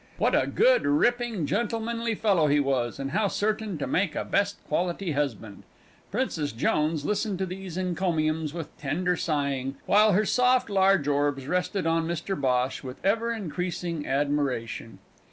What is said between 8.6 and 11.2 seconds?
tender sighing, while her soft large